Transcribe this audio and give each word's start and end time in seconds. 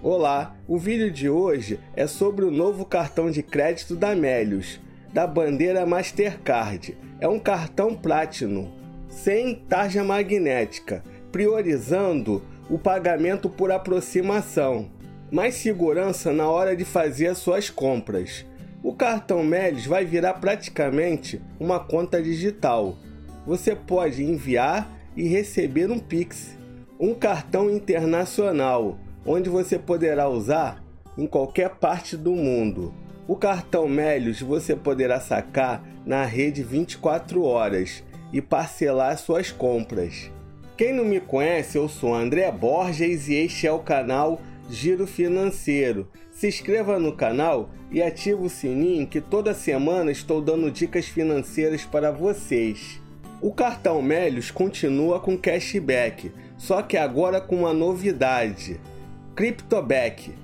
Olá, 0.00 0.54
o 0.68 0.78
vídeo 0.78 1.10
de 1.10 1.28
hoje 1.28 1.80
é 1.96 2.06
sobre 2.06 2.44
o 2.44 2.52
novo 2.52 2.84
cartão 2.84 3.32
de 3.32 3.42
crédito 3.42 3.96
da 3.96 4.14
Melius, 4.14 4.78
da 5.12 5.26
bandeira 5.26 5.84
Mastercard. 5.84 6.96
É 7.20 7.26
um 7.26 7.40
cartão 7.40 7.96
Platinum, 7.96 8.70
sem 9.08 9.56
tarja 9.56 10.04
magnética, 10.04 11.02
priorizando 11.32 12.40
o 12.70 12.78
pagamento 12.78 13.50
por 13.50 13.72
aproximação, 13.72 14.88
mais 15.32 15.56
segurança 15.56 16.32
na 16.32 16.48
hora 16.48 16.76
de 16.76 16.84
fazer 16.84 17.34
suas 17.34 17.68
compras. 17.68 18.46
O 18.84 18.94
cartão 18.94 19.42
Melius 19.42 19.84
vai 19.84 20.04
virar 20.04 20.34
praticamente 20.34 21.42
uma 21.58 21.80
conta 21.80 22.22
digital. 22.22 22.96
Você 23.44 23.74
pode 23.74 24.22
enviar 24.22 24.88
e 25.16 25.26
receber 25.26 25.90
um 25.90 25.98
Pix, 25.98 26.56
um 27.00 27.12
cartão 27.14 27.68
internacional 27.68 28.96
onde 29.28 29.50
você 29.50 29.78
poderá 29.78 30.26
usar 30.26 30.82
em 31.16 31.26
qualquer 31.26 31.74
parte 31.76 32.16
do 32.16 32.32
mundo. 32.32 32.94
O 33.26 33.36
cartão 33.36 33.86
Melios 33.86 34.40
você 34.40 34.74
poderá 34.74 35.20
sacar 35.20 35.84
na 36.06 36.24
rede 36.24 36.62
24 36.62 37.42
horas 37.42 38.02
e 38.32 38.40
parcelar 38.40 39.18
suas 39.18 39.52
compras. 39.52 40.30
Quem 40.78 40.94
não 40.94 41.04
me 41.04 41.20
conhece, 41.20 41.76
eu 41.76 41.90
sou 41.90 42.14
André 42.14 42.50
Borges 42.50 43.28
e 43.28 43.34
este 43.34 43.66
é 43.66 43.72
o 43.72 43.80
canal 43.80 44.40
Giro 44.70 45.06
Financeiro. 45.06 46.08
Se 46.32 46.48
inscreva 46.48 46.98
no 46.98 47.12
canal 47.12 47.68
e 47.90 48.00
ative 48.00 48.42
o 48.42 48.48
sininho 48.48 49.06
que 49.06 49.20
toda 49.20 49.52
semana 49.52 50.10
estou 50.10 50.40
dando 50.40 50.70
dicas 50.70 51.06
financeiras 51.06 51.84
para 51.84 52.10
vocês. 52.10 52.98
O 53.42 53.52
cartão 53.52 54.00
Melios 54.00 54.50
continua 54.50 55.20
com 55.20 55.36
cashback, 55.36 56.32
só 56.56 56.80
que 56.80 56.96
agora 56.96 57.42
com 57.42 57.56
uma 57.56 57.74
novidade. 57.74 58.80
CryptoBack. 59.38 60.34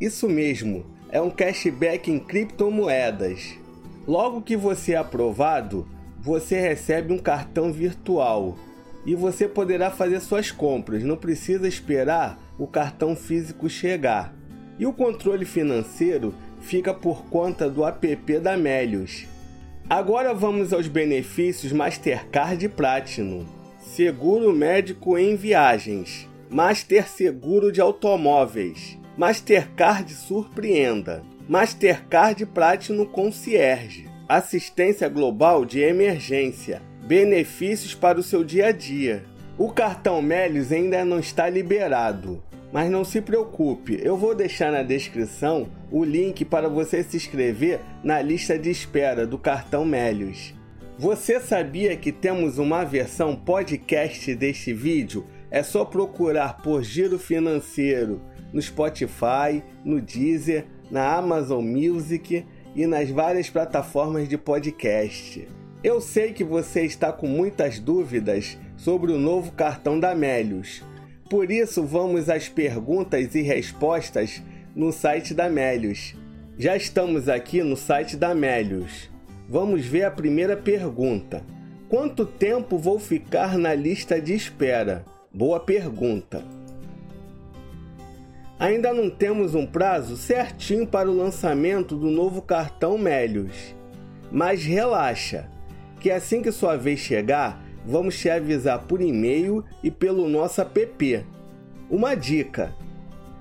Isso 0.00 0.28
mesmo, 0.28 0.84
é 1.10 1.22
um 1.22 1.30
cashback 1.30 2.10
em 2.10 2.18
criptomoedas. 2.18 3.56
Logo 4.04 4.42
que 4.42 4.56
você 4.56 4.94
é 4.94 4.96
aprovado, 4.96 5.86
você 6.18 6.58
recebe 6.58 7.12
um 7.12 7.18
cartão 7.18 7.72
virtual 7.72 8.58
e 9.06 9.14
você 9.14 9.46
poderá 9.46 9.92
fazer 9.92 10.18
suas 10.18 10.50
compras, 10.50 11.04
não 11.04 11.16
precisa 11.16 11.68
esperar 11.68 12.36
o 12.58 12.66
cartão 12.66 13.14
físico 13.14 13.70
chegar. 13.70 14.34
E 14.76 14.86
o 14.86 14.92
controle 14.92 15.44
financeiro 15.44 16.34
fica 16.60 16.92
por 16.92 17.26
conta 17.26 17.70
do 17.70 17.86
app 17.86 18.40
da 18.40 18.56
Melios. 18.56 19.24
Agora 19.88 20.34
vamos 20.34 20.72
aos 20.72 20.88
benefícios 20.88 21.70
Mastercard 21.70 22.68
Platinum. 22.70 23.46
Seguro 23.78 24.52
médico 24.52 25.16
em 25.16 25.36
viagens. 25.36 26.31
Master 26.52 27.08
Seguro 27.08 27.72
de 27.72 27.80
Automóveis, 27.80 28.98
Mastercard 29.16 30.12
Surpreenda, 30.12 31.22
Mastercard 31.48 32.44
Platinum 32.44 33.06
Concierge, 33.06 34.06
Assistência 34.28 35.08
Global 35.08 35.64
de 35.64 35.80
Emergência, 35.80 36.82
benefícios 37.06 37.94
para 37.94 38.20
o 38.20 38.22
seu 38.22 38.44
dia 38.44 38.66
a 38.66 38.70
dia. 38.70 39.24
O 39.56 39.72
cartão 39.72 40.20
Melios 40.20 40.70
ainda 40.70 41.06
não 41.06 41.18
está 41.18 41.48
liberado, 41.48 42.42
mas 42.70 42.90
não 42.90 43.02
se 43.02 43.22
preocupe, 43.22 43.98
eu 44.02 44.14
vou 44.14 44.34
deixar 44.34 44.70
na 44.70 44.82
descrição 44.82 45.70
o 45.90 46.04
link 46.04 46.44
para 46.44 46.68
você 46.68 47.02
se 47.02 47.16
inscrever 47.16 47.80
na 48.04 48.20
lista 48.20 48.58
de 48.58 48.68
espera 48.68 49.26
do 49.26 49.38
cartão 49.38 49.86
Melios. 49.86 50.52
Você 50.98 51.40
sabia 51.40 51.96
que 51.96 52.12
temos 52.12 52.58
uma 52.58 52.84
versão 52.84 53.34
podcast 53.34 54.34
deste 54.34 54.74
vídeo 54.74 55.24
é 55.52 55.62
só 55.62 55.84
procurar 55.84 56.62
por 56.62 56.82
Giro 56.82 57.18
Financeiro 57.18 58.22
no 58.54 58.60
Spotify, 58.60 59.62
no 59.84 60.00
Deezer, 60.00 60.64
na 60.90 61.14
Amazon 61.14 61.62
Music 61.62 62.44
e 62.74 62.86
nas 62.86 63.10
várias 63.10 63.50
plataformas 63.50 64.26
de 64.26 64.38
podcast. 64.38 65.46
Eu 65.84 66.00
sei 66.00 66.32
que 66.32 66.42
você 66.42 66.86
está 66.86 67.12
com 67.12 67.26
muitas 67.26 67.78
dúvidas 67.78 68.56
sobre 68.78 69.12
o 69.12 69.18
novo 69.18 69.52
cartão 69.52 70.00
da 70.00 70.14
Melius. 70.14 70.82
Por 71.28 71.50
isso, 71.50 71.84
vamos 71.84 72.30
às 72.30 72.48
perguntas 72.48 73.34
e 73.34 73.42
respostas 73.42 74.42
no 74.74 74.90
site 74.90 75.34
da 75.34 75.50
Melius. 75.50 76.14
Já 76.56 76.76
estamos 76.76 77.28
aqui 77.28 77.62
no 77.62 77.76
site 77.76 78.16
da 78.16 78.34
Melius. 78.34 79.10
Vamos 79.48 79.84
ver 79.84 80.04
a 80.04 80.10
primeira 80.10 80.56
pergunta. 80.56 81.44
Quanto 81.90 82.24
tempo 82.24 82.78
vou 82.78 82.98
ficar 82.98 83.58
na 83.58 83.74
lista 83.74 84.18
de 84.18 84.32
espera? 84.32 85.04
Boa 85.34 85.58
pergunta. 85.58 86.44
Ainda 88.58 88.92
não 88.92 89.08
temos 89.08 89.54
um 89.54 89.64
prazo 89.64 90.14
certinho 90.14 90.86
para 90.86 91.10
o 91.10 91.16
lançamento 91.16 91.96
do 91.96 92.10
novo 92.10 92.42
cartão 92.42 92.98
Melios. 92.98 93.74
Mas 94.30 94.62
relaxa, 94.62 95.48
que 95.98 96.10
assim 96.10 96.42
que 96.42 96.52
sua 96.52 96.76
vez 96.76 97.00
chegar, 97.00 97.64
vamos 97.86 98.18
te 98.18 98.28
avisar 98.28 98.80
por 98.80 99.00
e-mail 99.00 99.64
e 99.82 99.90
pelo 99.90 100.28
nosso 100.28 100.60
app. 100.60 101.24
Uma 101.88 102.14
dica: 102.14 102.70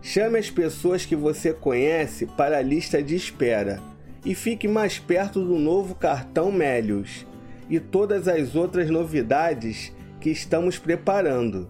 chame 0.00 0.38
as 0.38 0.48
pessoas 0.48 1.04
que 1.04 1.14
você 1.14 1.52
conhece 1.52 2.24
para 2.24 2.56
a 2.56 2.62
lista 2.62 3.02
de 3.02 3.14
espera 3.14 3.78
e 4.24 4.34
fique 4.34 4.66
mais 4.66 4.98
perto 4.98 5.44
do 5.44 5.58
novo 5.58 5.94
cartão 5.94 6.50
Melios 6.50 7.26
e 7.68 7.78
todas 7.78 8.26
as 8.26 8.56
outras 8.56 8.88
novidades 8.88 9.92
que 10.24 10.30
estamos 10.30 10.78
preparando. 10.78 11.68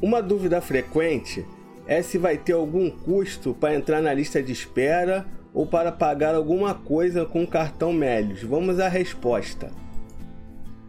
Uma 0.00 0.22
dúvida 0.22 0.58
frequente 0.62 1.44
é 1.86 2.00
se 2.00 2.16
vai 2.16 2.38
ter 2.38 2.54
algum 2.54 2.88
custo 2.88 3.52
para 3.52 3.74
entrar 3.74 4.00
na 4.00 4.14
lista 4.14 4.42
de 4.42 4.50
espera 4.50 5.26
ou 5.52 5.66
para 5.66 5.92
pagar 5.92 6.34
alguma 6.34 6.72
coisa 6.72 7.26
com 7.26 7.42
o 7.42 7.46
cartão 7.46 7.92
Melios. 7.92 8.42
Vamos 8.42 8.80
à 8.80 8.88
resposta. 8.88 9.70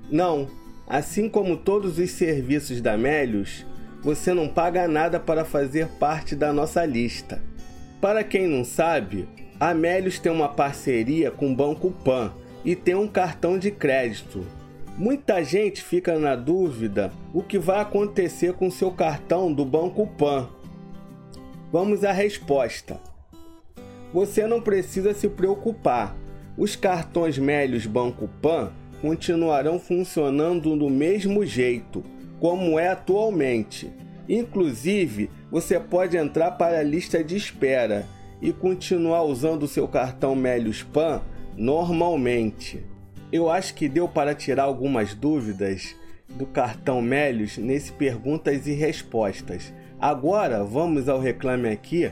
Não, 0.09 0.47
assim 0.87 1.27
como 1.27 1.57
todos 1.57 1.99
os 1.99 2.11
serviços 2.11 2.79
da 2.79 2.97
Melios, 2.97 3.65
você 4.01 4.33
não 4.33 4.47
paga 4.47 4.87
nada 4.87 5.19
para 5.19 5.43
fazer 5.43 5.89
parte 5.99 6.33
da 6.33 6.53
nossa 6.53 6.85
lista. 6.85 7.41
Para 7.99 8.23
quem 8.23 8.47
não 8.47 8.63
sabe, 8.63 9.27
a 9.59 9.73
Melios 9.73 10.17
tem 10.17 10.31
uma 10.31 10.47
parceria 10.47 11.29
com 11.29 11.51
o 11.51 11.55
Banco 11.57 11.91
Pan 11.91 12.31
e 12.63 12.73
tem 12.73 12.95
um 12.95 13.07
cartão 13.09 13.59
de 13.59 13.69
crédito 13.69 14.47
Muita 15.01 15.43
gente 15.43 15.81
fica 15.81 16.19
na 16.19 16.35
dúvida 16.35 17.11
o 17.33 17.41
que 17.41 17.57
vai 17.57 17.81
acontecer 17.81 18.53
com 18.53 18.69
seu 18.69 18.91
cartão 18.91 19.51
do 19.51 19.65
Banco 19.65 20.05
Pan. 20.05 20.47
Vamos 21.71 22.03
à 22.03 22.11
resposta. 22.11 23.01
Você 24.13 24.45
não 24.45 24.61
precisa 24.61 25.11
se 25.15 25.27
preocupar. 25.27 26.15
Os 26.55 26.75
cartões 26.75 27.39
Melios 27.39 27.87
Banco 27.87 28.29
Pan 28.43 28.71
continuarão 29.01 29.79
funcionando 29.79 30.77
do 30.77 30.87
mesmo 30.87 31.43
jeito, 31.43 32.03
como 32.39 32.77
é 32.77 32.89
atualmente. 32.89 33.91
Inclusive, 34.29 35.31
você 35.49 35.79
pode 35.79 36.15
entrar 36.15 36.51
para 36.51 36.77
a 36.77 36.83
lista 36.83 37.23
de 37.23 37.35
espera 37.35 38.05
e 38.39 38.53
continuar 38.53 39.23
usando 39.23 39.67
seu 39.67 39.87
cartão 39.87 40.35
Melios 40.35 40.83
Pan 40.83 41.23
normalmente. 41.57 42.83
Eu 43.31 43.49
acho 43.49 43.73
que 43.73 43.87
deu 43.87 44.09
para 44.09 44.35
tirar 44.35 44.63
algumas 44.63 45.13
dúvidas 45.13 45.95
do 46.27 46.45
cartão 46.45 47.01
Melios 47.01 47.57
nesse 47.57 47.91
perguntas 47.91 48.67
e 48.67 48.73
respostas. 48.73 49.73
Agora 49.99 50.63
vamos 50.65 51.07
ao 51.07 51.19
Reclame 51.19 51.69
Aqui 51.69 52.11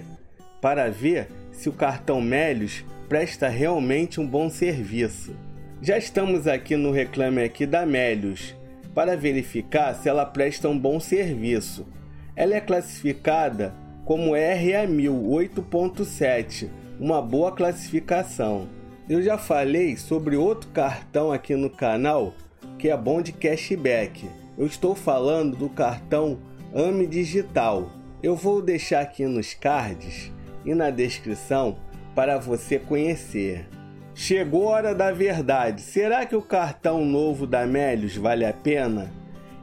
para 0.61 0.89
ver 0.89 1.27
se 1.51 1.67
o 1.67 1.73
cartão 1.73 2.21
Melios 2.21 2.85
presta 3.09 3.49
realmente 3.49 4.21
um 4.21 4.25
bom 4.25 4.49
serviço. 4.49 5.35
Já 5.81 5.97
estamos 5.97 6.47
aqui 6.47 6.77
no 6.77 6.91
Reclame 6.91 7.43
Aqui 7.43 7.65
da 7.65 7.85
Melios 7.85 8.55
para 8.95 9.17
verificar 9.17 9.95
se 9.95 10.07
ela 10.07 10.25
presta 10.25 10.69
um 10.69 10.77
bom 10.77 11.01
serviço. 11.01 11.85
Ela 12.33 12.55
é 12.55 12.61
classificada 12.61 13.73
como 14.05 14.31
RA1000 14.31 15.09
8.7, 15.09 16.69
uma 16.97 17.21
boa 17.21 17.51
classificação. 17.51 18.78
Eu 19.09 19.23
já 19.23 19.39
falei 19.39 19.97
sobre 19.97 20.37
outro 20.37 20.69
cartão 20.69 21.31
aqui 21.31 21.55
no 21.55 21.67
canal 21.67 22.35
que 22.77 22.89
é 22.89 22.95
bom 22.95 23.23
de 23.23 23.31
cashback. 23.31 24.29
Eu 24.55 24.67
estou 24.67 24.93
falando 24.93 25.57
do 25.57 25.67
cartão 25.67 26.37
AME 26.75 27.07
Digital. 27.07 27.89
Eu 28.21 28.35
vou 28.35 28.61
deixar 28.61 29.01
aqui 29.01 29.25
nos 29.25 29.55
cards 29.55 30.31
e 30.63 30.75
na 30.75 30.91
descrição 30.91 31.77
para 32.13 32.37
você 32.37 32.77
conhecer. 32.77 33.67
Chegou 34.13 34.67
a 34.67 34.73
hora 34.73 34.93
da 34.93 35.11
verdade. 35.11 35.81
Será 35.81 36.23
que 36.23 36.35
o 36.35 36.41
cartão 36.43 37.03
novo 37.03 37.47
da 37.47 37.65
Melios 37.65 38.15
vale 38.15 38.45
a 38.45 38.53
pena? 38.53 39.11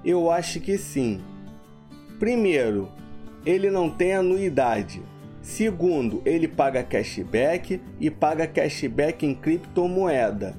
Eu 0.04 0.28
acho 0.28 0.58
que 0.58 0.76
sim. 0.76 1.22
Primeiro, 2.18 2.90
ele 3.44 3.70
não 3.70 3.88
tem 3.88 4.12
anuidade. 4.12 5.00
Segundo, 5.46 6.20
ele 6.26 6.48
paga 6.48 6.82
cashback 6.82 7.80
e 8.00 8.10
paga 8.10 8.48
cashback 8.48 9.24
em 9.24 9.32
criptomoeda. 9.32 10.56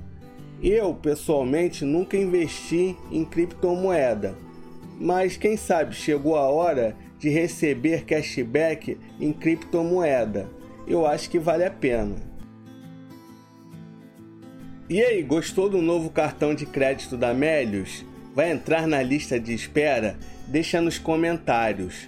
Eu, 0.63 0.94
pessoalmente, 0.94 1.84
nunca 1.84 2.16
investi 2.16 2.95
em 3.12 3.25
criptomoeda, 3.25 4.34
mas 4.98 5.36
quem 5.36 5.57
sabe 5.57 5.94
chegou 5.94 6.38
a 6.38 6.48
hora 6.48 6.95
de 7.19 7.28
receber 7.28 8.06
cashback 8.06 8.98
em 9.19 9.34
criptomoeda. 9.34 10.50
Eu 10.88 11.06
acho 11.06 11.30
que 11.30 11.38
vale 11.38 11.66
a 11.66 11.69
pena. 11.69 12.16
E 14.89 15.01
aí, 15.01 15.22
gostou 15.22 15.69
do 15.69 15.81
novo 15.81 16.10
cartão 16.10 16.56
de 16.56 16.66
crédito 16.66 17.18
da 17.18 17.34
Melius? 17.34 18.06
Vai 18.34 18.51
entrar 18.51 18.88
na 18.88 19.04
lista 19.04 19.38
de 19.38 19.54
espera? 19.54 20.18
Deixa 20.48 20.80
nos 20.80 20.98
comentários. 20.98 22.07